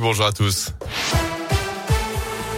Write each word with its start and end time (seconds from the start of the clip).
Bonjour 0.00 0.26
à 0.26 0.32
tous. 0.32 0.72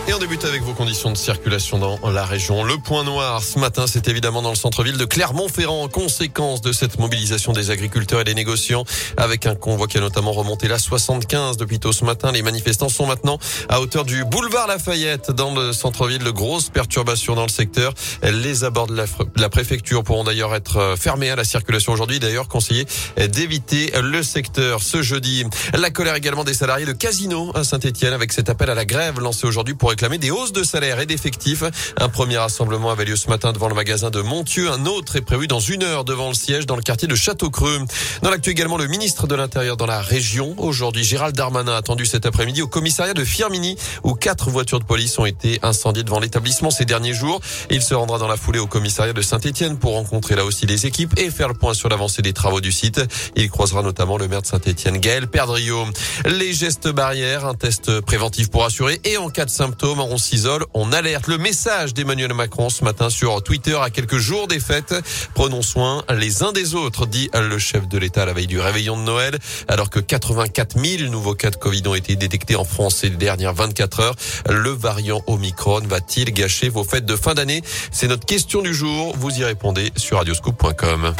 Et 0.08 0.14
on 0.14 0.18
débute 0.18 0.44
avec 0.44 0.62
vos 0.62 0.72
conditions 0.72 1.10
de 1.10 1.16
circulation 1.16 1.78
dans 1.78 1.98
la 2.10 2.24
région. 2.24 2.62
Le 2.62 2.78
point 2.78 3.02
noir 3.02 3.42
ce 3.42 3.58
matin, 3.58 3.86
c'est 3.88 4.06
évidemment 4.06 4.40
dans 4.40 4.50
le 4.50 4.56
centre-ville 4.56 4.98
de 4.98 5.04
Clermont-Ferrand, 5.04 5.88
conséquence 5.88 6.60
de 6.60 6.70
cette 6.70 7.00
mobilisation 7.00 7.52
des 7.52 7.72
agriculteurs 7.72 8.20
et 8.20 8.24
des 8.24 8.34
négociants, 8.34 8.84
avec 9.16 9.46
un 9.46 9.56
convoi 9.56 9.88
qui 9.88 9.98
a 9.98 10.00
notamment 10.00 10.30
remonté 10.30 10.68
la 10.68 10.78
75 10.78 11.56
depuis 11.56 11.80
tôt 11.80 11.90
ce 11.90 12.04
matin. 12.04 12.30
Les 12.30 12.42
manifestants 12.42 12.88
sont 12.88 13.06
maintenant 13.06 13.40
à 13.68 13.80
hauteur 13.80 14.04
du 14.04 14.24
boulevard 14.24 14.68
Lafayette 14.68 15.32
dans 15.32 15.52
le 15.52 15.72
centre-ville. 15.72 16.22
De 16.22 16.30
grosses 16.30 16.68
perturbations 16.68 17.34
dans 17.34 17.42
le 17.42 17.50
secteur. 17.50 17.92
Les 18.22 18.62
abords 18.62 18.86
de 18.86 19.04
la, 19.36 19.48
préfecture 19.48 20.04
pourront 20.04 20.22
d'ailleurs 20.22 20.54
être 20.54 20.94
fermés 20.96 21.30
à 21.30 21.36
la 21.36 21.44
circulation 21.44 21.92
aujourd'hui. 21.92 22.20
D'ailleurs, 22.20 22.46
conseillé 22.46 22.86
d'éviter 23.16 23.92
le 24.00 24.22
secteur 24.22 24.82
ce 24.82 25.02
jeudi. 25.02 25.44
La 25.74 25.90
colère 25.90 26.14
également 26.14 26.44
des 26.44 26.54
salariés 26.54 26.86
de 26.86 26.92
Casino 26.92 27.50
à 27.56 27.64
Saint-Etienne 27.64 28.12
avec 28.12 28.32
cet 28.32 28.48
appel 28.48 28.70
à 28.70 28.74
la 28.74 28.84
grève 28.84 29.18
lancé 29.18 29.48
aujourd'hui 29.48 29.74
pour 29.74 29.95
des 29.96 30.30
hausses 30.30 30.52
de 30.52 30.62
salaire 30.62 31.00
et 31.00 31.06
d'effectifs. 31.06 31.64
Un 31.98 32.08
premier 32.08 32.36
rassemblement 32.36 32.90
avait 32.90 33.06
lieu 33.06 33.16
ce 33.16 33.28
matin 33.28 33.52
devant 33.52 33.68
le 33.68 33.74
magasin 33.74 34.10
de 34.10 34.20
Montieu. 34.20 34.70
Un 34.70 34.84
autre 34.84 35.16
est 35.16 35.22
prévu 35.22 35.48
dans 35.48 35.58
une 35.58 35.82
heure 35.82 36.04
devant 36.04 36.28
le 36.28 36.34
siège 36.34 36.66
dans 36.66 36.76
le 36.76 36.82
quartier 36.82 37.08
de 37.08 37.14
Château-Creux. 37.14 37.80
Dans 38.22 38.30
l'actu 38.30 38.50
également, 38.50 38.76
le 38.76 38.86
ministre 38.88 39.26
de 39.26 39.34
l'Intérieur 39.34 39.76
dans 39.76 39.86
la 39.86 40.02
région. 40.02 40.54
Aujourd'hui, 40.58 41.02
Gérald 41.02 41.34
Darmanin 41.34 41.74
attendu 41.74 42.04
cet 42.04 42.26
après-midi 42.26 42.60
au 42.60 42.68
commissariat 42.68 43.14
de 43.14 43.24
Firmini 43.24 43.76
où 44.04 44.14
quatre 44.14 44.50
voitures 44.50 44.78
de 44.78 44.84
police 44.84 45.18
ont 45.18 45.24
été 45.24 45.58
incendiées 45.62 46.04
devant 46.04 46.20
l'établissement 46.20 46.70
ces 46.70 46.84
derniers 46.84 47.14
jours. 47.14 47.40
Il 47.70 47.80
se 47.82 47.94
rendra 47.94 48.18
dans 48.18 48.28
la 48.28 48.36
foulée 48.36 48.60
au 48.60 48.66
commissariat 48.66 49.14
de 49.14 49.22
Saint-Etienne 49.22 49.78
pour 49.78 49.92
rencontrer 49.94 50.36
là 50.36 50.44
aussi 50.44 50.66
les 50.66 50.86
équipes 50.86 51.18
et 51.18 51.30
faire 51.30 51.48
le 51.48 51.54
point 51.54 51.74
sur 51.74 51.88
l'avancée 51.88 52.22
des 52.22 52.34
travaux 52.34 52.60
du 52.60 52.70
site. 52.70 53.00
Il 53.34 53.50
croisera 53.50 53.82
notamment 53.82 54.18
le 54.18 54.28
maire 54.28 54.42
de 54.42 54.46
Saint-Etienne, 54.46 54.98
Gaël 54.98 55.26
Perdriau. 55.26 55.84
Les 56.26 56.52
gestes 56.52 56.88
barrières, 56.88 57.46
un 57.46 57.54
test 57.54 58.00
préventif 58.02 58.50
pour 58.50 58.64
assurer 58.64 59.00
et 59.04 59.16
en 59.16 59.30
cas 59.30 59.46
de 59.46 59.50
symptômes 59.50 59.85
on 59.94 60.18
s'isole, 60.18 60.64
on 60.74 60.92
alerte. 60.92 61.26
Le 61.28 61.38
message 61.38 61.94
d'Emmanuel 61.94 62.34
Macron 62.34 62.70
ce 62.70 62.82
matin 62.82 63.10
sur 63.10 63.42
Twitter 63.42 63.78
à 63.80 63.90
quelques 63.90 64.18
jours 64.18 64.48
des 64.48 64.58
fêtes. 64.58 64.94
Prenons 65.34 65.62
soin 65.62 66.04
les 66.14 66.42
uns 66.42 66.52
des 66.52 66.74
autres, 66.74 67.06
dit 67.06 67.30
le 67.34 67.58
chef 67.58 67.86
de 67.86 67.98
l'État 67.98 68.22
à 68.22 68.26
la 68.26 68.32
veille 68.32 68.46
du 68.46 68.58
réveillon 68.58 68.96
de 68.96 69.02
Noël. 69.02 69.38
Alors 69.68 69.90
que 69.90 70.00
84 70.00 70.78
000 70.78 71.10
nouveaux 71.10 71.34
cas 71.34 71.50
de 71.50 71.56
Covid 71.56 71.82
ont 71.86 71.94
été 71.94 72.16
détectés 72.16 72.56
en 72.56 72.64
France 72.64 72.96
ces 72.96 73.10
dernières 73.10 73.54
24 73.54 74.00
heures, 74.00 74.14
le 74.48 74.70
variant 74.70 75.22
Omicron 75.26 75.82
va-t-il 75.86 76.32
gâcher 76.32 76.68
vos 76.68 76.84
fêtes 76.84 77.06
de 77.06 77.16
fin 77.16 77.34
d'année? 77.34 77.62
C'est 77.92 78.08
notre 78.08 78.26
question 78.26 78.62
du 78.62 78.74
jour. 78.74 79.14
Vous 79.16 79.38
y 79.38 79.44
répondez 79.44 79.92
sur 79.96 80.18
radioscoop.com. 80.18 81.14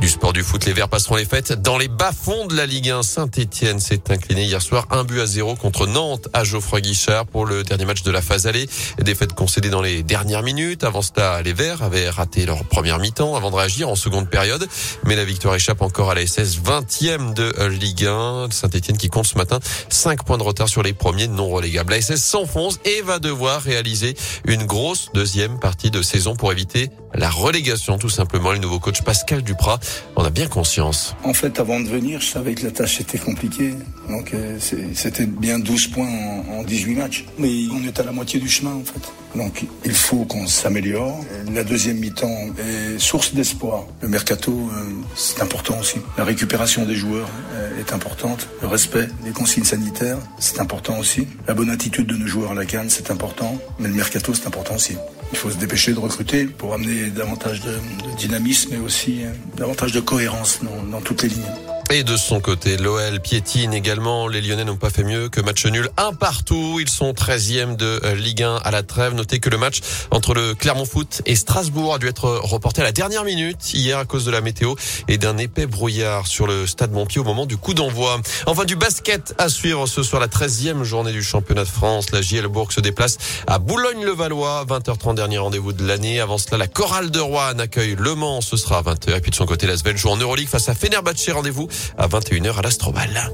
Du 0.00 0.08
sport 0.08 0.32
du 0.32 0.42
foot, 0.42 0.64
les 0.64 0.72
Verts 0.72 0.88
passeront 0.88 1.16
les 1.16 1.26
fêtes 1.26 1.52
dans 1.52 1.76
les 1.76 1.88
bas-fonds 1.88 2.46
de 2.46 2.56
la 2.56 2.64
Ligue 2.64 2.88
1. 2.88 3.02
Saint-Etienne 3.02 3.78
s'est 3.80 4.10
incliné 4.10 4.44
hier 4.44 4.62
soir 4.62 4.86
un 4.90 5.04
but 5.04 5.20
à 5.20 5.26
zéro 5.26 5.56
contre 5.56 5.86
Nantes 5.86 6.26
à 6.32 6.42
Geoffroy 6.42 6.80
Guichard 6.80 7.26
pour 7.26 7.44
le 7.44 7.64
dernier 7.64 7.84
match 7.84 8.02
de 8.02 8.10
la 8.10 8.22
phase 8.22 8.46
allée. 8.46 8.66
Défaite 8.98 9.34
concédée 9.34 9.68
dans 9.68 9.82
les 9.82 10.02
dernières 10.02 10.42
minutes. 10.42 10.84
Avant 10.84 11.02
cela, 11.02 11.42
les 11.42 11.52
Verts 11.52 11.82
avaient 11.82 12.08
raté 12.08 12.46
leur 12.46 12.64
première 12.64 12.98
mi-temps 12.98 13.36
avant 13.36 13.50
de 13.50 13.56
réagir 13.56 13.90
en 13.90 13.94
seconde 13.94 14.30
période. 14.30 14.66
Mais 15.04 15.16
la 15.16 15.26
victoire 15.26 15.54
échappe 15.54 15.82
encore 15.82 16.10
à 16.10 16.14
la 16.14 16.26
SS 16.26 16.58
20e 16.62 17.34
de 17.34 17.66
Ligue 17.66 18.06
1. 18.06 18.48
Saint-Etienne 18.52 18.96
qui 18.96 19.08
compte 19.08 19.26
ce 19.26 19.36
matin 19.36 19.60
5 19.90 20.24
points 20.24 20.38
de 20.38 20.44
retard 20.44 20.70
sur 20.70 20.82
les 20.82 20.94
premiers 20.94 21.28
non 21.28 21.50
relégables. 21.50 21.92
La 21.92 22.00
SS 22.00 22.24
s'enfonce 22.24 22.80
et 22.86 23.02
va 23.02 23.18
devoir 23.18 23.60
réaliser 23.60 24.16
une 24.46 24.64
grosse 24.64 25.10
deuxième 25.12 25.60
partie 25.60 25.90
de 25.90 26.00
saison 26.00 26.36
pour 26.36 26.52
éviter 26.52 26.88
la 27.14 27.28
relégation 27.28 27.98
tout 27.98 28.08
simplement. 28.08 28.52
Le 28.52 28.58
nouveau 28.58 28.78
coach 28.80 29.02
Pascal 29.02 29.42
Duprat 29.42 29.78
on 30.16 30.24
a 30.24 30.30
bien 30.30 30.48
conscience. 30.48 31.14
En 31.24 31.34
fait, 31.34 31.58
avant 31.60 31.80
de 31.80 31.88
venir, 31.88 32.20
je 32.20 32.26
savais 32.26 32.54
que 32.54 32.64
la 32.64 32.70
tâche 32.70 33.00
était 33.00 33.18
compliquée. 33.18 33.74
Donc, 34.08 34.34
euh, 34.34 34.58
c'était 34.94 35.26
bien 35.26 35.58
12 35.58 35.86
points 35.88 36.08
en, 36.50 36.62
18 36.62 36.94
matchs. 36.96 37.24
Mais 37.38 37.50
on 37.72 37.82
est 37.86 37.98
à 37.98 38.02
la 38.02 38.12
moitié 38.12 38.40
du 38.40 38.48
chemin, 38.48 38.74
en 38.74 38.84
fait. 38.84 39.00
Donc, 39.36 39.64
il 39.84 39.94
faut 39.94 40.24
qu'on 40.24 40.46
s'améliore. 40.46 41.24
La 41.52 41.62
deuxième 41.62 41.98
mi-temps 41.98 42.48
est 42.58 42.98
source 42.98 43.32
d'espoir. 43.32 43.84
Le 44.02 44.08
mercato, 44.08 44.50
euh, 44.52 44.90
c'est 45.14 45.40
important 45.40 45.78
aussi. 45.78 45.98
La 46.18 46.24
récupération 46.24 46.84
des 46.84 46.96
joueurs 46.96 47.28
euh, 47.54 47.80
est 47.80 47.92
importante. 47.92 48.48
Le 48.60 48.68
respect 48.68 49.08
des 49.24 49.30
consignes 49.30 49.64
sanitaires, 49.64 50.18
c'est 50.38 50.60
important 50.60 50.98
aussi. 50.98 51.28
La 51.46 51.54
bonne 51.54 51.70
attitude 51.70 52.06
de 52.06 52.16
nos 52.16 52.26
joueurs 52.26 52.50
à 52.50 52.54
la 52.54 52.66
canne, 52.66 52.90
c'est 52.90 53.10
important. 53.10 53.56
Mais 53.78 53.88
le 53.88 53.94
mercato, 53.94 54.34
c'est 54.34 54.46
important 54.46 54.74
aussi. 54.74 54.96
Il 55.32 55.38
faut 55.38 55.50
se 55.50 55.56
dépêcher 55.56 55.92
de 55.92 56.00
recruter 56.00 56.46
pour 56.46 56.74
amener 56.74 57.10
davantage 57.10 57.60
de, 57.60 57.72
dynamisme 58.18 58.74
et 58.74 58.78
aussi 58.78 59.20
davantage 59.56 59.79
de 59.88 60.00
cohérence 60.00 60.60
dans 60.90 61.00
toutes 61.00 61.22
les 61.22 61.30
lignes. 61.30 61.69
Et 61.92 62.04
de 62.04 62.16
son 62.16 62.38
côté, 62.38 62.76
l'OL 62.76 63.18
piétine 63.18 63.74
également. 63.74 64.28
Les 64.28 64.40
Lyonnais 64.40 64.62
n'ont 64.62 64.76
pas 64.76 64.90
fait 64.90 65.02
mieux 65.02 65.28
que 65.28 65.40
match 65.40 65.66
nul 65.66 65.90
un 65.96 66.12
partout. 66.12 66.78
Ils 66.80 66.88
sont 66.88 67.10
13e 67.10 67.74
de 67.74 68.00
euh, 68.04 68.14
Ligue 68.14 68.44
1 68.44 68.60
à 68.62 68.70
la 68.70 68.84
trêve. 68.84 69.14
Notez 69.14 69.40
que 69.40 69.50
le 69.50 69.58
match 69.58 69.80
entre 70.12 70.32
le 70.32 70.54
Clermont 70.54 70.84
Foot 70.84 71.20
et 71.26 71.34
Strasbourg 71.34 71.94
a 71.94 71.98
dû 71.98 72.06
être 72.06 72.28
reporté 72.44 72.80
à 72.80 72.84
la 72.84 72.92
dernière 72.92 73.24
minute 73.24 73.74
hier 73.74 73.98
à 73.98 74.04
cause 74.04 74.24
de 74.24 74.30
la 74.30 74.40
météo 74.40 74.76
et 75.08 75.18
d'un 75.18 75.36
épais 75.36 75.66
brouillard 75.66 76.28
sur 76.28 76.46
le 76.46 76.64
stade 76.68 76.92
Montpied 76.92 77.20
au 77.20 77.24
moment 77.24 77.44
du 77.44 77.56
coup 77.56 77.74
d'envoi. 77.74 78.20
Enfin 78.46 78.64
du 78.64 78.76
basket 78.76 79.34
à 79.38 79.48
suivre 79.48 79.88
ce 79.88 80.04
soir 80.04 80.20
la 80.20 80.28
13e 80.28 80.84
journée 80.84 81.10
du 81.10 81.24
championnat 81.24 81.64
de 81.64 81.68
France. 81.68 82.12
La 82.12 82.22
JL 82.22 82.46
Bourg 82.46 82.70
se 82.70 82.80
déplace 82.80 83.18
à 83.48 83.58
Boulogne-le-Valois. 83.58 84.64
20h30 84.68 85.16
dernier 85.16 85.38
rendez-vous 85.38 85.72
de 85.72 85.84
l'année. 85.84 86.20
Avant 86.20 86.38
cela, 86.38 86.56
la 86.56 86.68
chorale 86.68 87.10
de 87.10 87.18
Rouen 87.18 87.58
accueille 87.58 87.96
Le 87.98 88.14
Mans. 88.14 88.42
Ce 88.42 88.56
sera 88.56 88.78
à 88.78 88.82
20h. 88.82 89.16
Et 89.16 89.20
puis 89.20 89.32
de 89.32 89.36
son 89.36 89.46
côté, 89.46 89.66
la 89.66 89.76
Svel 89.76 89.96
joue 89.96 90.10
en 90.10 90.16
Euroleague 90.16 90.46
face 90.46 90.68
à 90.68 90.74
Fenerbahce. 90.76 91.28
Rendez-vous 91.30 91.68
à 91.98 92.08
21h 92.08 92.58
à 92.58 92.62
l'Astrobal. 92.62 93.32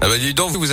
Ah 0.00 0.08
bah 0.08 0.18
donc, 0.34 0.52
vous 0.52 0.70